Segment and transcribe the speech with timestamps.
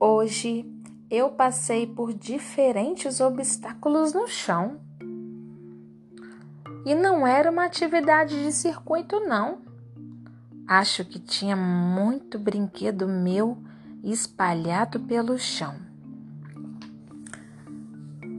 [0.00, 0.64] hoje
[1.10, 4.80] eu passei por diferentes obstáculos no chão.
[6.86, 9.58] E não era uma atividade de circuito, não.
[10.66, 13.58] Acho que tinha muito brinquedo meu
[14.02, 15.74] espalhado pelo chão.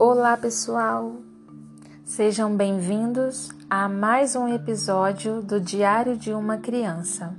[0.00, 1.14] Olá, pessoal!
[2.04, 7.36] Sejam bem-vindos a mais um episódio do Diário de uma Criança.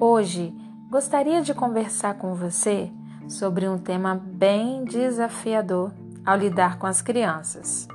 [0.00, 0.54] Hoje
[0.88, 2.90] gostaria de conversar com você
[3.28, 5.92] sobre um tema bem desafiador
[6.24, 7.88] ao lidar com as crianças: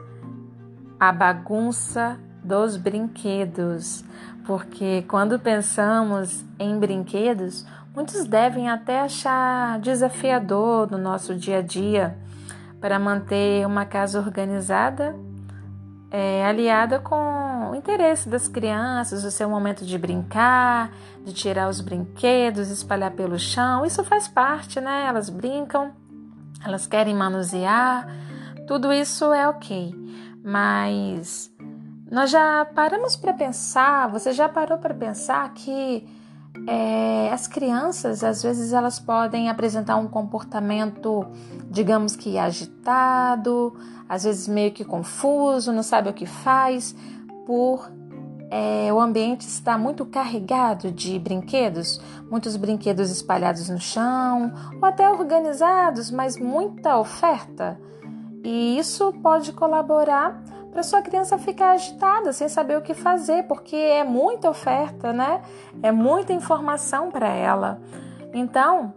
[1.00, 4.04] a bagunça dos brinquedos.
[4.46, 12.18] Porque quando pensamos em brinquedos, muitos devem até achar desafiador no nosso dia a dia
[12.82, 15.16] para manter uma casa organizada,
[16.10, 17.16] é, aliada com
[17.80, 20.92] interesse das crianças, o seu momento de brincar,
[21.26, 25.06] de tirar os brinquedos, espalhar pelo chão, isso faz parte, né?
[25.08, 25.92] Elas brincam,
[26.64, 28.08] elas querem manusear,
[28.68, 29.96] tudo isso é ok.
[30.44, 31.52] Mas
[32.12, 36.08] nós já paramos para pensar, você já parou para pensar que
[36.68, 41.26] é, as crianças, às vezes, elas podem apresentar um comportamento,
[41.70, 43.76] digamos que agitado,
[44.08, 46.96] às vezes meio que confuso, não sabe o que faz,
[47.50, 47.92] por
[48.52, 55.10] é, o ambiente está muito carregado de brinquedos, muitos brinquedos espalhados no chão, ou até
[55.10, 57.82] organizados, mas muita oferta.
[58.44, 63.76] E isso pode colaborar para sua criança ficar agitada, sem saber o que fazer, porque
[63.76, 65.42] é muita oferta, né?
[65.82, 67.82] É muita informação para ela.
[68.32, 68.94] Então,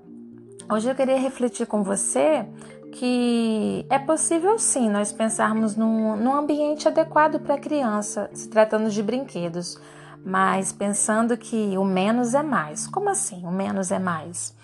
[0.71, 2.47] hoje eu queria refletir com você
[2.93, 8.91] que é possível sim nós pensarmos num, num ambiente adequado para a criança, se tratando
[8.91, 9.81] de brinquedos,
[10.25, 12.87] mas pensando que o menos é mais.
[12.87, 13.45] Como assim?
[13.45, 14.55] O menos é mais?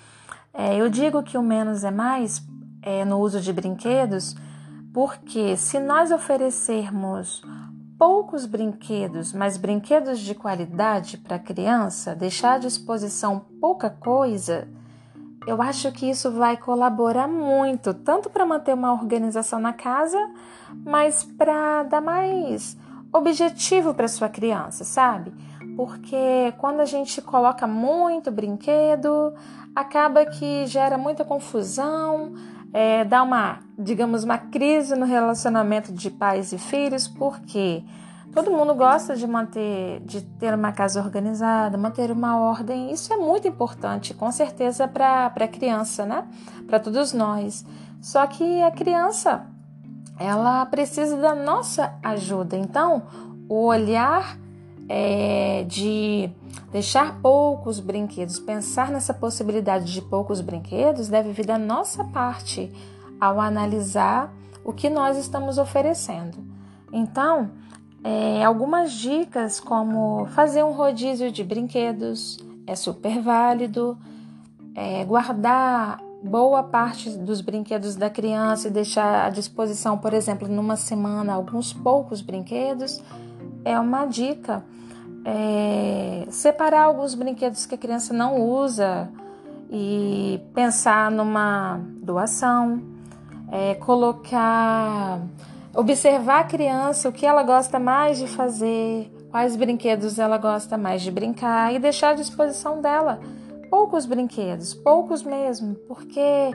[0.53, 2.43] É, eu digo que o menos é mais
[2.83, 4.37] é, no uso de brinquedos,
[4.93, 7.43] porque se nós oferecermos
[7.99, 14.69] poucos brinquedos, mas brinquedos de qualidade para a criança, deixar à disposição pouca coisa,
[15.49, 20.19] eu acho que isso vai colaborar muito, tanto para manter uma organização na casa,
[20.85, 22.77] mas para dar mais
[23.13, 25.33] objetivo para sua criança, sabe?
[25.75, 29.33] Porque quando a gente coloca muito brinquedo,
[29.75, 32.35] acaba que gera muita confusão,
[32.73, 37.83] é, dá uma, digamos, uma crise no relacionamento de pais e filhos, porque
[38.33, 42.93] Todo mundo gosta de manter, de ter uma casa organizada, manter uma ordem.
[42.93, 46.27] Isso é muito importante, com certeza, para a criança, né?
[46.67, 47.65] Para todos nós.
[48.01, 49.47] Só que a criança,
[50.19, 52.57] ela precisa da nossa ajuda.
[52.57, 53.03] Então,
[53.49, 54.39] o olhar
[54.89, 56.31] é, de
[56.71, 62.73] deixar poucos brinquedos, pensar nessa possibilidade de poucos brinquedos, deve vir da nossa parte
[63.21, 64.33] ao analisar
[64.65, 66.39] o que nós estamos oferecendo.
[66.93, 67.51] Então,
[68.05, 73.99] é, algumas dicas como fazer um rodízio de brinquedos é super válido,
[74.75, 80.77] é, guardar boa parte dos brinquedos da criança e deixar à disposição, por exemplo, numa
[80.77, 83.03] semana alguns poucos brinquedos
[83.65, 84.63] é uma dica.
[85.25, 89.11] É, separar alguns brinquedos que a criança não usa
[89.71, 92.81] e pensar numa doação,
[93.51, 95.21] é, colocar
[95.75, 101.03] Observar a criança, o que ela gosta mais de fazer, quais brinquedos ela gosta mais
[101.03, 103.21] de brincar e deixar à disposição dela
[103.71, 106.51] poucos brinquedos, poucos mesmo, porque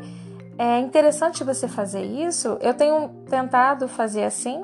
[0.57, 2.57] é interessante você fazer isso.
[2.62, 4.63] Eu tenho tentado fazer assim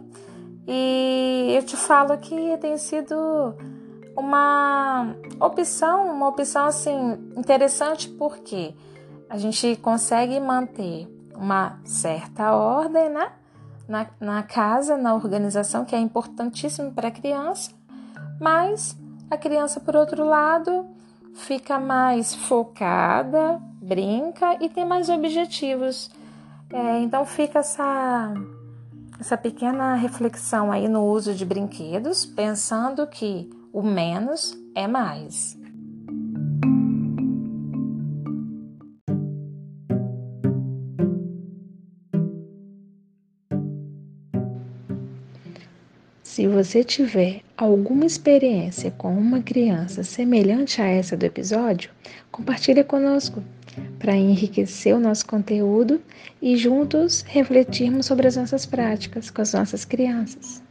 [0.67, 3.15] e eu te falo que tem sido
[4.17, 8.75] uma opção, uma opção assim interessante porque
[9.29, 13.31] a gente consegue manter uma certa ordem, né?
[13.89, 17.71] Na, na casa, na organização, que é importantíssimo para a criança,
[18.39, 18.95] mas
[19.31, 20.85] a criança, por outro lado,
[21.33, 26.11] fica mais focada, brinca e tem mais objetivos.
[26.71, 28.31] É, então fica essa,
[29.19, 35.58] essa pequena reflexão aí no uso de brinquedos, pensando que o menos é mais.
[46.39, 51.91] Se você tiver alguma experiência com uma criança semelhante a essa do episódio,
[52.31, 53.43] compartilhe conosco
[53.99, 56.01] para enriquecer o nosso conteúdo
[56.41, 60.63] e juntos refletirmos sobre as nossas práticas com as nossas crianças.